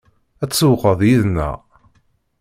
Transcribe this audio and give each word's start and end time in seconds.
Ad 0.43 0.49
tsewwqeḍ 0.51 0.99
yid-neɣ? 1.07 1.57